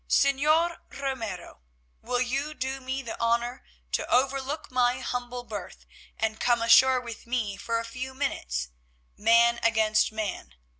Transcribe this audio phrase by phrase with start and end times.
[0.09, 1.61] "Señor Ramiro,
[2.01, 5.85] will you do me the honour to overlook my humble birth
[6.17, 8.69] and come ashore with me for a few minutes,
[9.15, 10.55] man against man.